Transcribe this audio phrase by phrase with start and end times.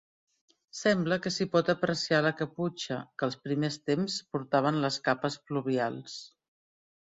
[0.77, 6.19] Sembla que s'hi pot apreciar la caputxa, que als primers temps portaven les capes pluvials.